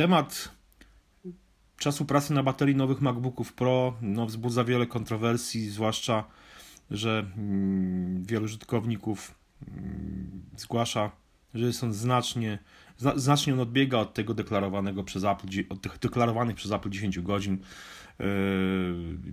temat 0.00 0.48
czasu 1.76 2.04
pracy 2.04 2.34
na 2.34 2.42
baterii 2.42 2.76
nowych 2.76 3.00
MacBooków 3.00 3.52
Pro 3.52 3.96
no, 4.02 4.26
wzbudza 4.26 4.64
wiele 4.64 4.86
kontrowersji, 4.86 5.70
zwłaszcza, 5.70 6.24
że 6.90 7.26
mm, 7.36 8.24
wielu 8.24 8.44
użytkowników 8.44 9.34
mm, 9.68 10.42
zgłasza, 10.56 11.10
że 11.54 11.66
on 11.82 11.92
znacznie, 11.92 12.58
znacznie 13.16 13.52
on 13.52 13.60
odbiega 13.60 13.98
od 13.98 14.14
tego 14.14 14.34
deklarowanego 14.34 15.04
przez 15.04 15.24
Apple, 15.24 15.46
od 15.68 15.80
tych 15.80 15.98
deklarowanych 15.98 16.56
przez 16.56 16.72
Apple 16.72 16.90
10 16.90 17.20
godzin. 17.20 17.58
Yy, 18.18 18.26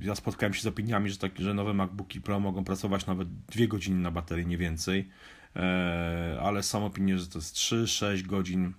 ja 0.02 0.16
spotkałem 0.16 0.54
się 0.54 0.62
z 0.62 0.68
opiniami, 0.68 1.10
że, 1.10 1.18
tak, 1.18 1.40
że 1.40 1.54
nowe 1.54 1.74
MacBooki 1.74 2.22
Pro 2.22 2.40
mogą 2.40 2.64
pracować 2.64 3.06
nawet 3.06 3.28
2 3.46 3.68
godziny 3.68 4.02
na 4.02 4.12
baterii, 4.12 4.48
nie 4.48 4.58
więcej, 4.58 5.10
yy, 5.56 5.62
ale 6.42 6.64
są 6.64 6.86
opinie, 6.86 7.18
że 7.18 7.28
to 7.28 7.40
jest 7.40 7.56
3-6 7.56 8.22
godzin 8.22 8.74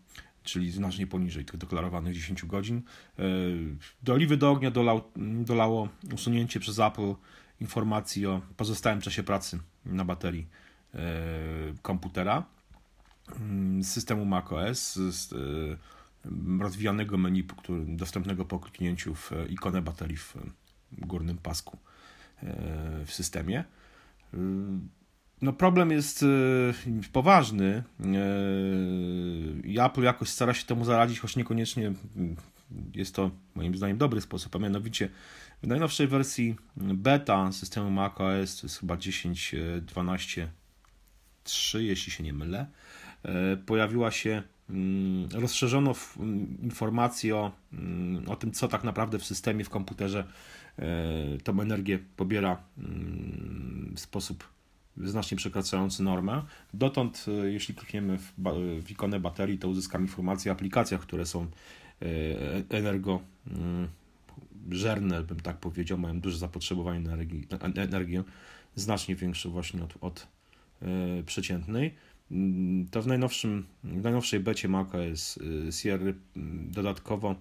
czyli 0.48 0.70
znacznie 0.70 1.06
poniżej 1.06 1.44
tych 1.44 1.56
deklarowanych 1.56 2.14
10 2.14 2.44
godzin. 2.44 2.82
E, 3.18 3.22
do 4.02 4.12
oliwy 4.12 4.36
do 4.36 4.50
ognia 4.50 4.70
dolał, 4.70 5.02
dolało 5.44 5.88
usunięcie 6.14 6.60
przez 6.60 6.78
Apple 6.78 7.14
informacji 7.60 8.26
o 8.26 8.40
pozostałym 8.56 9.00
czasie 9.00 9.22
pracy 9.22 9.58
na 9.86 10.04
baterii 10.04 10.46
e, 10.94 10.98
komputera 11.82 12.44
mm, 13.40 13.84
systemu 13.84 14.24
macOS, 14.24 14.94
z 14.94 15.32
e, 15.32 15.36
rozwijanego 16.62 17.18
menu 17.18 17.44
dostępnego 17.86 18.44
po 18.44 18.58
kliknięciu 18.58 19.14
w 19.14 19.32
ikonę 19.48 19.82
baterii 19.82 20.16
w 20.16 20.36
górnym 20.92 21.38
pasku 21.38 21.78
w 23.06 23.12
systemie. 23.12 23.64
No 25.42 25.52
problem 25.52 25.90
jest 25.90 26.22
y, 26.22 26.74
poważny. 27.12 27.82
Y, 29.74 29.82
Apple 29.82 30.02
jakoś 30.02 30.28
stara 30.28 30.54
się 30.54 30.66
temu 30.66 30.84
zaradzić, 30.84 31.20
choć 31.20 31.36
niekoniecznie 31.36 31.86
mm, 31.86 32.36
jest 32.94 33.14
to 33.14 33.30
moim 33.54 33.76
zdaniem 33.76 33.98
dobry 33.98 34.20
sposób, 34.20 34.56
a 34.56 34.58
mianowicie 34.58 35.08
w 35.62 35.66
najnowszej 35.66 36.08
wersji 36.08 36.56
beta 36.76 37.52
systemu 37.52 37.90
macOS, 37.90 38.60
to 38.60 38.66
jest 38.66 38.80
chyba 38.80 38.96
10.12.3, 38.96 41.78
jeśli 41.78 42.12
się 42.12 42.24
nie 42.24 42.32
mylę, 42.32 42.66
y, 43.24 43.28
pojawiła 43.56 44.10
się 44.10 44.42
mm, 44.70 45.28
rozszerzono 45.32 45.94
mm, 46.16 46.58
informacje 46.62 47.36
o, 47.36 47.52
o 48.26 48.36
tym, 48.36 48.52
co 48.52 48.68
tak 48.68 48.84
naprawdę 48.84 49.18
w 49.18 49.24
systemie, 49.24 49.64
w 49.64 49.70
komputerze 49.70 50.24
tą 51.44 51.60
energię 51.60 51.98
pobiera 52.16 52.62
w 53.94 54.00
sposób 54.00 54.44
znacznie 55.04 55.36
przekraczający 55.36 56.02
normę. 56.02 56.42
Dotąd, 56.74 57.26
e, 57.28 57.52
jeśli 57.52 57.74
klikniemy 57.74 58.18
w, 58.18 58.32
w 58.82 58.90
ikonę 58.90 59.20
baterii, 59.20 59.58
to 59.58 59.68
uzyskamy 59.68 60.04
informacje 60.04 60.52
o 60.52 60.54
aplikacjach, 60.54 61.00
które 61.00 61.26
są 61.26 61.42
e, 61.42 61.46
energożerne, 62.70 65.16
mm, 65.16 65.26
bym 65.26 65.40
tak 65.40 65.56
powiedział, 65.56 65.98
mają 65.98 66.20
duże 66.20 66.38
zapotrzebowanie 66.38 67.00
na 67.00 67.12
energię, 67.12 67.40
energię 67.76 68.24
znacznie 68.74 69.16
większe 69.16 69.48
właśnie 69.48 69.84
od, 69.84 69.94
od 70.00 70.26
e, 70.82 71.22
przeciętnej. 71.22 71.94
Mm, 72.30 72.88
to 72.88 73.02
w, 73.02 73.06
najnowszym, 73.06 73.66
w 73.84 74.02
najnowszej 74.02 74.40
becie 74.40 74.68
macOS 74.68 75.38
Sierra 75.70 76.12
mm, 76.36 76.70
dodatkowo 76.70 77.34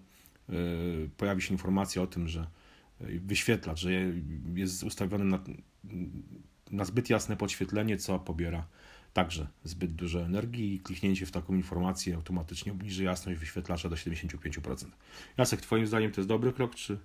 pojawi 1.17 1.41
się 1.41 1.53
informacja 1.53 2.01
o 2.01 2.07
tym, 2.07 2.27
że 2.27 2.47
wyświetlacz, 2.99 3.79
że 3.79 3.91
jest 4.55 4.83
ustawiony 4.83 5.25
na 5.25 5.39
na 6.71 6.85
zbyt 6.85 7.09
jasne 7.09 7.37
podświetlenie, 7.37 7.97
co 7.97 8.19
pobiera 8.19 8.65
także 9.13 9.47
zbyt 9.63 9.91
dużo 9.91 10.21
energii 10.21 10.73
i 10.75 10.79
kliknięcie 10.79 11.25
w 11.25 11.31
taką 11.31 11.55
informację 11.55 12.15
automatycznie 12.15 12.71
obniży 12.71 13.03
jasność 13.03 13.39
wyświetlacza 13.39 13.89
do 13.89 13.95
75%. 13.95 14.85
Jacek, 15.37 15.61
twoim 15.61 15.87
zdaniem 15.87 16.11
to 16.11 16.21
jest 16.21 16.29
dobry 16.29 16.53
krok, 16.53 16.75
czy, 16.75 16.97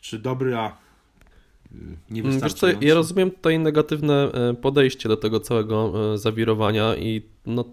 czy 0.00 0.18
dobry, 0.18 0.56
a 0.56 0.68
y, 0.68 1.76
niewystarczający? 2.10 2.66
Wiesz 2.66 2.78
co, 2.78 2.86
ja 2.86 2.94
rozumiem 2.94 3.30
tutaj 3.30 3.58
negatywne 3.58 4.32
e, 4.32 4.54
podejście 4.54 5.08
do 5.08 5.16
tego 5.16 5.40
całego 5.40 5.92
e, 6.14 6.18
zawirowania 6.18 6.96
i 6.96 7.22
no, 7.46 7.64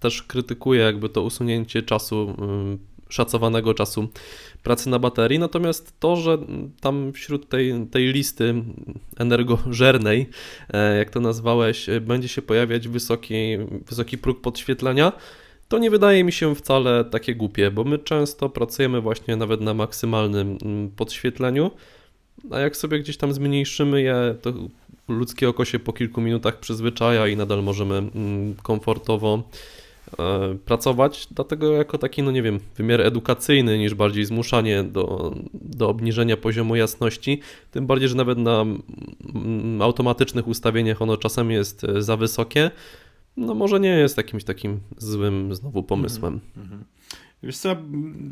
też 0.00 0.22
krytykuję 0.22 0.82
jakby 0.82 1.08
to 1.08 1.22
usunięcie 1.22 1.82
czasu 1.82 2.36
szacowanego 3.08 3.74
czasu 3.74 4.08
pracy 4.62 4.90
na 4.90 4.98
baterii. 4.98 5.38
Natomiast 5.38 6.00
to, 6.00 6.16
że 6.16 6.38
tam 6.80 7.12
wśród 7.12 7.48
tej, 7.48 7.86
tej 7.90 8.12
listy 8.12 8.54
energożernej, 9.18 10.26
e, 10.72 10.98
jak 10.98 11.10
to 11.10 11.20
nazwałeś, 11.20 11.88
e, 11.88 12.00
będzie 12.00 12.28
się 12.28 12.42
pojawiać 12.42 12.88
wysoki, 12.88 13.34
wysoki 13.86 14.18
próg 14.18 14.40
podświetlenia, 14.40 15.12
to 15.68 15.78
nie 15.78 15.90
wydaje 15.90 16.24
mi 16.24 16.32
się 16.32 16.54
wcale 16.54 17.04
takie 17.04 17.34
głupie, 17.34 17.70
bo 17.70 17.84
my 17.84 17.98
często 17.98 18.48
pracujemy 18.48 19.00
właśnie 19.00 19.36
nawet 19.36 19.60
na 19.60 19.74
maksymalnym 19.74 20.58
mm, 20.62 20.90
podświetleniu, 20.90 21.70
a 22.50 22.58
jak 22.58 22.76
sobie 22.76 22.98
gdzieś 22.98 23.16
tam 23.16 23.32
zmniejszymy 23.32 24.02
je, 24.02 24.34
to 24.42 24.52
ludzkie 25.08 25.48
oko 25.48 25.64
się 25.64 25.78
po 25.78 25.92
kilku 25.92 26.20
minutach 26.20 26.60
przyzwyczaja 26.60 27.26
i 27.26 27.36
nadal 27.36 27.62
możemy 27.62 27.94
mm, 27.94 28.54
komfortowo 28.62 29.42
pracować, 30.64 31.28
dlatego 31.30 31.72
jako 31.72 31.98
taki, 31.98 32.22
no 32.22 32.30
nie 32.30 32.42
wiem, 32.42 32.60
wymiar 32.76 33.00
edukacyjny 33.00 33.78
niż 33.78 33.94
bardziej 33.94 34.24
zmuszanie 34.24 34.84
do, 34.84 35.34
do 35.54 35.88
obniżenia 35.88 36.36
poziomu 36.36 36.76
jasności, 36.76 37.40
tym 37.70 37.86
bardziej, 37.86 38.08
że 38.08 38.14
nawet 38.14 38.38
na 38.38 38.64
automatycznych 39.80 40.48
ustawieniach 40.48 41.02
ono 41.02 41.16
czasem 41.16 41.50
jest 41.50 41.84
e, 41.84 42.02
za 42.02 42.16
wysokie, 42.16 42.70
no 43.36 43.54
może 43.54 43.80
nie 43.80 43.88
jest 43.88 44.16
jakimś 44.16 44.44
takim 44.44 44.80
złym 44.96 45.54
znowu 45.54 45.82
pomysłem. 45.82 46.40
Mm 46.56 46.68
-hmm. 46.68 46.82
Wiesz 47.42 47.58
co, 47.58 47.76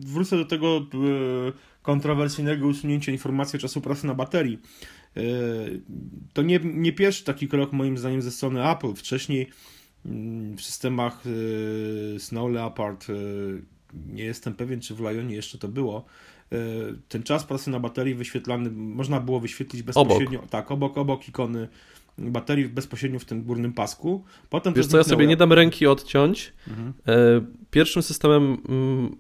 wrócę 0.01 0.37
do 0.37 0.45
tego 0.45 0.77
e, 0.77 0.83
kontrowersyjnego 1.83 2.67
usunięcia 2.67 3.13
informacji 3.13 3.57
o 3.57 3.61
czasu 3.61 3.81
pracy 3.81 4.07
na 4.07 4.15
baterii. 4.15 4.59
To 6.33 6.43
nie, 6.43 6.61
nie 6.65 6.93
pierwszy 6.93 7.25
taki 7.25 7.49
krok 7.49 7.73
moim 7.73 7.99
zdaniem 7.99 8.23
ze 8.23 8.31
strony 8.31 8.71
Apple. 8.71 8.95
Wcześniej 8.95 9.51
w 10.57 10.61
systemach 10.61 11.27
y, 11.27 12.17
Snow 12.19 12.51
Leopard 12.51 13.11
y, 13.11 13.63
nie 14.07 14.25
jestem 14.25 14.55
pewien, 14.55 14.81
czy 14.81 14.95
w 14.95 15.01
Lionie 15.01 15.35
jeszcze 15.35 15.59
to 15.59 15.69
było. 15.69 16.05
Y, 16.53 16.57
ten 17.09 17.23
czas 17.23 17.45
pracy 17.45 17.71
na 17.71 17.81
baterii 17.81 18.15
wyświetlany 18.15 18.71
można 18.71 19.21
było 19.21 19.41
wyświetlić 19.41 19.83
bezpośrednio. 19.83 20.39
Obok. 20.39 20.51
Tak, 20.51 20.71
obok, 20.71 20.99
obok 20.99 21.29
ikony 21.29 21.69
baterii 22.19 22.69
bezpośrednio 22.69 23.19
w 23.19 23.25
tym 23.25 23.43
górnym 23.43 23.73
pasku. 23.73 24.25
Potem 24.51 24.75
Wiesz 24.75 24.87
co, 24.87 24.97
ja 24.97 25.05
sobie 25.05 25.27
nie 25.27 25.37
dam 25.37 25.53
ręki 25.53 25.87
odciąć. 25.87 26.53
Mhm. 26.69 26.93
E, 27.07 27.13
pierwszym 27.71 28.03
systemem 28.03 28.57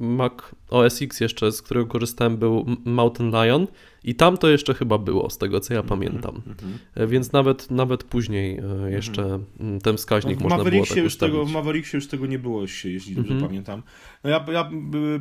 Mac 0.00 0.32
OS 0.70 1.02
X 1.02 1.20
jeszcze, 1.20 1.52
z 1.52 1.62
którego 1.62 1.86
korzystałem 1.86 2.36
był 2.36 2.66
Mountain 2.84 3.30
Lion 3.30 3.66
i 4.04 4.14
tam 4.14 4.36
to 4.36 4.48
jeszcze 4.48 4.74
chyba 4.74 4.98
było, 4.98 5.30
z 5.30 5.38
tego 5.38 5.60
co 5.60 5.74
ja 5.74 5.80
mhm, 5.80 6.00
pamiętam. 6.00 6.36
Mhm. 6.36 6.78
E, 6.94 7.06
więc 7.06 7.32
nawet, 7.32 7.70
nawet 7.70 8.04
później 8.04 8.58
e, 8.84 8.90
jeszcze 8.90 9.22
mhm. 9.22 9.80
ten 9.80 9.96
wskaźnik 9.96 10.40
no, 10.40 10.48
można 10.48 10.70
było 10.70 10.86
tak 10.86 10.96
już 10.96 11.16
tego, 11.16 11.44
W 11.44 11.52
Mavericksie 11.52 11.96
już 11.96 12.08
tego 12.08 12.26
nie 12.26 12.38
było, 12.38 12.62
jeśli 12.84 13.14
dobrze 13.14 13.32
mhm. 13.32 13.40
pamiętam. 13.50 13.82
No 14.24 14.30
ja, 14.30 14.46
ja 14.52 14.70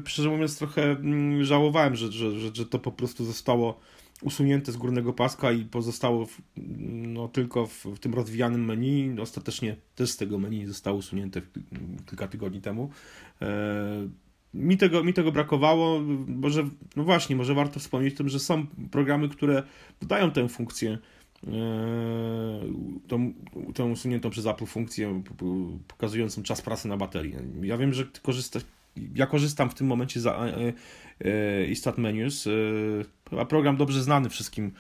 szczerze 0.06 0.30
mówiąc 0.30 0.58
trochę 0.58 0.92
mm, 0.92 1.44
żałowałem, 1.44 1.96
że, 1.96 2.12
że, 2.12 2.40
że, 2.40 2.50
że 2.54 2.66
to 2.66 2.80
po 2.80 2.92
prostu 2.92 3.26
zostało 3.26 3.80
usunięte 4.22 4.72
z 4.72 4.78
górnego 4.78 5.14
paska 5.14 5.52
i 5.52 5.66
pozostało 5.66 6.26
w, 6.26 6.42
no, 6.88 7.28
tylko 7.28 7.66
w, 7.66 7.86
w, 7.86 8.00
tym 8.00 8.14
rozwijanym 8.14 8.66
menu. 8.66 9.16
Ostatecznie 9.22 9.76
też 9.96 10.12
z 10.12 10.18
tego 10.18 10.40
menu 10.40 10.66
zostało 10.66 10.98
usunięte 10.98 11.42
kilka 12.06 12.28
tygodni 12.28 12.62
temu. 12.62 12.90
E, 13.42 14.08
mi, 14.54 14.78
tego, 14.78 15.04
mi 15.04 15.14
tego 15.14 15.32
brakowało, 15.32 16.02
może, 16.28 16.70
no 16.96 17.04
właśnie, 17.04 17.36
może 17.36 17.54
warto 17.54 17.80
wspomnieć 17.80 18.14
o 18.14 18.18
tym, 18.18 18.30
że 18.30 18.40
są 18.40 18.66
programy, 18.92 19.30
które 19.30 19.64
dodają 20.02 20.32
tę 20.32 20.50
funkcję, 20.50 20.98
e, 21.48 21.50
tą, 23.08 23.34
tą 23.74 23.92
usuniętą 23.92 24.30
przez 24.30 24.46
Apple 24.46 24.66
funkcję 24.66 25.24
pokazującą 25.88 26.44
czas 26.44 26.62
pracy 26.62 26.88
na 26.88 26.98
baterii. 26.98 27.36
Ja 27.62 27.78
wiem, 27.78 27.94
że 27.94 28.06
korzysta, 28.22 28.60
ja 29.16 29.26
korzystam 29.28 29.70
w 29.70 29.74
tym 29.74 29.88
momencie 29.88 30.20
z 30.20 30.28
Istat 31.70 31.98
Menus, 31.98 32.48
chyba 33.30 33.46
program 33.46 33.78
dobrze 33.78 34.04
znany 34.04 34.30
wszystkim 34.30 34.72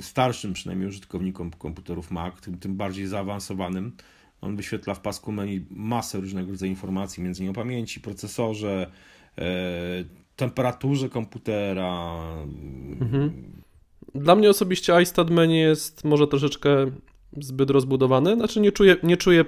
starszym 0.00 0.52
przynajmniej 0.52 0.88
użytkownikom 0.88 1.50
komputerów 1.50 2.10
Mac, 2.10 2.40
tym, 2.40 2.58
tym 2.58 2.76
bardziej 2.76 3.06
zaawansowanym. 3.06 3.92
On 4.40 4.56
wyświetla 4.56 4.94
w 4.94 5.00
pasku 5.00 5.32
menu 5.32 5.66
masę 5.70 6.20
różnego 6.20 6.50
rodzaju 6.50 6.70
informacji, 6.70 7.22
między 7.22 7.42
innymi 7.42 7.56
o 7.56 7.60
pamięci, 7.62 8.00
procesorze, 8.00 8.90
e, 9.38 9.44
temperaturze 10.36 11.08
komputera. 11.08 12.20
Mhm. 13.00 13.32
Dla 14.14 14.34
mnie 14.34 14.50
osobiście 14.50 15.02
iStat 15.02 15.30
menu 15.30 15.58
jest 15.58 16.04
może 16.04 16.26
troszeczkę 16.26 16.90
zbyt 17.40 17.70
rozbudowane. 17.70 18.34
Znaczy 18.34 18.60
nie 18.60 18.72
czuję, 18.72 18.96
nie 19.02 19.16
czuję 19.16 19.44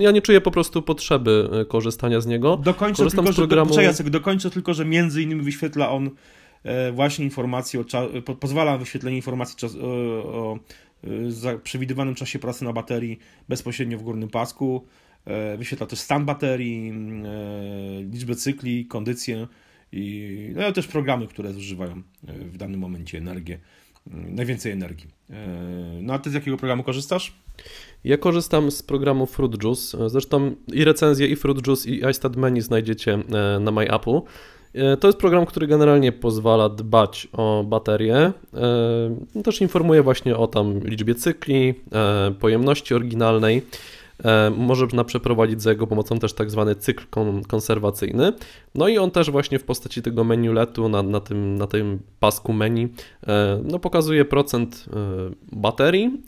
ja 0.00 0.10
nie 0.10 0.22
czuję 0.22 0.40
po 0.40 0.50
prostu 0.50 0.82
potrzeby 0.82 1.48
e, 1.52 1.64
korzystania 1.64 2.20
z 2.20 2.26
niego. 2.26 2.56
Dokończę 2.56 2.96
Korzystam 2.96 3.24
tylko, 3.24 3.32
z 3.32 3.36
programu... 3.36 3.74
że, 3.74 3.82
Jacek, 3.82 4.10
dokończę 4.10 4.50
tylko, 4.50 4.74
że 4.74 4.84
między 4.84 5.22
innymi 5.22 5.42
wyświetla 5.42 5.90
on 5.90 6.10
e, 6.64 6.92
właśnie 6.92 7.24
informacje, 7.24 7.80
o 7.80 7.84
po, 8.24 8.34
pozwala 8.34 8.78
wyświetlenie 8.78 9.16
informacji 9.16 9.56
czas, 9.56 9.76
o, 9.76 9.86
o 10.22 10.58
przewidywanym 11.62 12.14
czasie 12.14 12.38
pracy 12.38 12.64
na 12.64 12.72
baterii 12.72 13.18
bezpośrednio 13.48 13.98
w 13.98 14.02
górnym 14.02 14.28
pasku. 14.28 14.84
Wyświetla 15.58 15.86
też 15.86 15.98
stan 15.98 16.24
baterii, 16.24 16.92
liczbę 18.12 18.34
cykli, 18.34 18.86
kondycję 18.86 19.46
i 19.92 20.52
no, 20.56 20.72
też 20.72 20.86
programy, 20.86 21.26
które 21.26 21.52
zużywają 21.52 22.02
w 22.22 22.56
danym 22.56 22.80
momencie 22.80 23.18
energię, 23.18 23.58
najwięcej 24.06 24.72
energii. 24.72 25.10
No 26.02 26.14
a 26.14 26.18
ty 26.18 26.30
z 26.30 26.34
jakiego 26.34 26.56
programu 26.56 26.82
korzystasz? 26.82 27.34
Ja 28.04 28.16
korzystam 28.18 28.70
z 28.70 28.82
programu 28.82 29.26
Fruit 29.26 29.62
Juice. 29.62 30.10
Zresztą 30.10 30.54
i 30.72 30.84
recenzję 30.84 31.26
i 31.26 31.36
Fruit 31.36 31.66
Juice 31.66 31.90
i 31.90 32.10
iStat 32.10 32.36
Menu 32.36 32.60
znajdziecie 32.60 33.18
na 33.60 33.70
MyAppu. 33.70 34.24
E, 34.74 34.96
to 34.96 35.08
jest 35.08 35.18
program, 35.18 35.46
który 35.46 35.66
generalnie 35.66 36.12
pozwala 36.12 36.68
dbać 36.68 37.28
o 37.32 37.64
baterię. 37.66 38.16
E, 38.16 39.42
też 39.44 39.60
informuje 39.60 40.02
właśnie 40.02 40.36
o 40.36 40.46
tam 40.46 40.80
liczbie 40.80 41.14
cykli, 41.14 41.74
e, 41.92 42.34
pojemności 42.40 42.94
oryginalnej. 42.94 43.62
Można 44.56 45.04
przeprowadzić 45.04 45.62
za 45.62 45.70
jego 45.70 45.86
pomocą 45.86 46.18
też 46.18 46.32
tak 46.32 46.50
zwany 46.50 46.74
cykl 46.74 47.04
konserwacyjny. 47.48 48.32
No 48.74 48.88
i 48.88 48.98
on 48.98 49.10
też 49.10 49.30
właśnie 49.30 49.58
w 49.58 49.64
postaci 49.64 50.02
tego 50.02 50.24
menu 50.24 50.52
letu 50.52 50.88
na, 50.88 51.02
na, 51.02 51.20
tym, 51.20 51.58
na 51.58 51.66
tym 51.66 51.98
pasku 52.20 52.52
menu 52.52 52.88
no 53.64 53.78
pokazuje 53.78 54.24
procent 54.24 54.84
baterii 55.52 56.22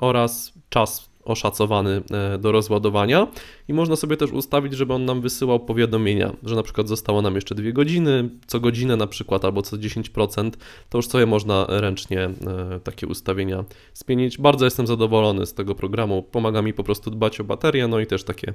oraz 0.00 0.52
czas 0.68 1.11
oszacowany 1.24 2.02
e, 2.10 2.38
do 2.38 2.52
rozładowania 2.52 3.26
i 3.68 3.74
można 3.74 3.96
sobie 3.96 4.16
też 4.16 4.32
ustawić, 4.32 4.72
żeby 4.72 4.94
on 4.94 5.04
nam 5.04 5.20
wysyłał 5.20 5.60
powiadomienia, 5.60 6.32
że 6.42 6.56
na 6.56 6.62
przykład 6.62 6.88
zostało 6.88 7.22
nam 7.22 7.34
jeszcze 7.34 7.54
dwie 7.54 7.72
godziny, 7.72 8.30
co 8.46 8.60
godzinę 8.60 8.96
na 8.96 9.06
przykład 9.06 9.44
albo 9.44 9.62
co 9.62 9.76
10%, 9.76 10.50
to 10.88 10.98
już 10.98 11.08
sobie 11.08 11.26
można 11.26 11.66
ręcznie 11.68 12.20
e, 12.20 12.80
takie 12.84 13.06
ustawienia 13.06 13.64
zmienić. 13.94 14.38
Bardzo 14.38 14.64
jestem 14.64 14.86
zadowolony 14.86 15.46
z 15.46 15.54
tego 15.54 15.74
programu, 15.74 16.22
pomaga 16.22 16.62
mi 16.62 16.74
po 16.74 16.84
prostu 16.84 17.10
dbać 17.10 17.40
o 17.40 17.44
baterię, 17.44 17.88
no 17.88 18.00
i 18.00 18.06
też 18.06 18.24
takie 18.24 18.52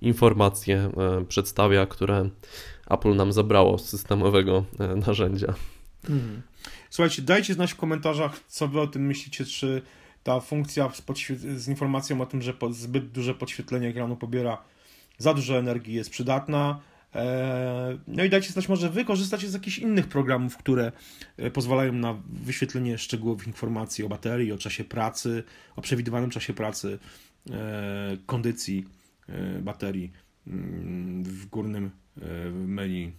informacje 0.00 0.90
e, 0.96 1.24
przedstawia, 1.28 1.86
które 1.86 2.28
Apple 2.90 3.16
nam 3.16 3.32
zabrało 3.32 3.78
z 3.78 3.88
systemowego 3.88 4.64
narzędzia. 5.06 5.54
Mhm. 6.10 6.42
Słuchajcie, 6.90 7.22
dajcie 7.22 7.54
znać 7.54 7.72
w 7.72 7.76
komentarzach, 7.76 8.40
co 8.48 8.68
wy 8.68 8.80
o 8.80 8.86
tym 8.86 9.06
myślicie, 9.06 9.44
czy 9.44 9.82
ta 10.24 10.40
funkcja 10.40 10.90
z, 10.90 11.02
z, 11.60 11.68
informacją 11.68 12.20
o 12.20 12.26
tym, 12.26 12.42
że 12.42 12.54
zbyt 12.70 13.10
duże 13.10 13.34
podświetlenie 13.34 13.88
ekranu 13.88 14.16
pobiera 14.16 14.58
za 15.18 15.34
dużo 15.34 15.58
energii 15.58 15.94
jest 15.94 16.10
przydatna. 16.10 16.80
E, 17.14 17.98
no 18.06 18.24
i 18.24 18.30
dajcie 18.30 18.52
znać, 18.52 18.68
może 18.68 18.90
wy 18.90 19.04
korzystacie 19.04 19.48
z 19.48 19.54
jakichś 19.54 19.78
innych 19.78 20.08
programów, 20.08 20.56
które 20.56 20.92
e, 21.36 21.50
pozwalają 21.50 21.92
na 21.92 22.22
wyświetlenie 22.28 22.98
szczegółowych 22.98 23.46
informacji 23.46 24.04
o 24.04 24.08
baterii, 24.08 24.52
o 24.52 24.58
czasie 24.58 24.84
pracy, 24.84 25.42
o 25.76 25.82
przewidywanym 25.82 26.30
czasie 26.30 26.52
pracy, 26.52 26.98
e, 27.50 28.16
kondycji 28.26 28.84
baterii 29.62 30.12
mm, 30.46 31.24
w 31.24 31.46
górnym 31.46 31.90
menu 32.52 33.12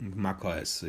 w 0.00 0.16
macOS. 0.16 0.84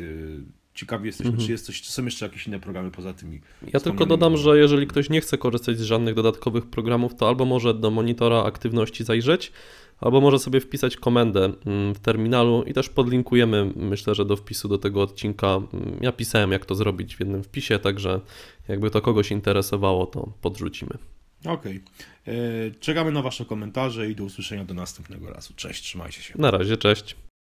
Ciekawi 0.76 1.06
jesteśmy, 1.06 1.30
mhm. 1.30 1.46
czy, 1.46 1.52
jest 1.52 1.66
coś, 1.66 1.82
czy 1.82 1.92
są 1.92 2.04
jeszcze 2.04 2.26
jakieś 2.26 2.46
inne 2.46 2.60
programy 2.60 2.90
poza 2.90 3.14
tymi. 3.14 3.40
Ja 3.72 3.80
tylko 3.80 4.06
dodam, 4.06 4.36
że 4.36 4.58
jeżeli 4.58 4.86
ktoś 4.86 5.10
nie 5.10 5.20
chce 5.20 5.38
korzystać 5.38 5.78
z 5.78 5.82
żadnych 5.82 6.14
dodatkowych 6.14 6.66
programów, 6.66 7.14
to 7.14 7.28
albo 7.28 7.44
może 7.44 7.74
do 7.74 7.90
monitora 7.90 8.42
aktywności 8.42 9.04
zajrzeć, 9.04 9.52
albo 10.00 10.20
może 10.20 10.38
sobie 10.38 10.60
wpisać 10.60 10.96
komendę 10.96 11.52
mm, 11.66 11.94
w 11.94 11.98
terminalu 11.98 12.62
i 12.66 12.74
też 12.74 12.88
podlinkujemy, 12.88 13.72
myślę, 13.76 14.14
że 14.14 14.24
do 14.24 14.36
wpisu 14.36 14.68
do 14.68 14.78
tego 14.78 15.02
odcinka. 15.02 15.46
Mm, 15.46 15.98
ja 16.00 16.12
pisałem, 16.12 16.52
jak 16.52 16.66
to 16.66 16.74
zrobić 16.74 17.16
w 17.16 17.20
jednym 17.20 17.42
wpisie, 17.42 17.78
także 17.78 18.20
jakby 18.68 18.90
to 18.90 19.02
kogoś 19.02 19.30
interesowało, 19.30 20.06
to 20.06 20.32
podrzucimy. 20.42 20.98
Okej. 21.44 21.80
Okay. 22.24 22.34
E, 22.34 22.70
czekamy 22.80 23.12
na 23.12 23.22
Wasze 23.22 23.44
komentarze 23.44 24.10
i 24.10 24.14
do 24.14 24.24
usłyszenia 24.24 24.64
do 24.64 24.74
następnego 24.74 25.30
razu. 25.30 25.52
Cześć, 25.56 25.82
trzymajcie 25.82 26.22
się. 26.22 26.34
Na 26.38 26.50
razie, 26.50 26.76
cześć. 26.76 27.16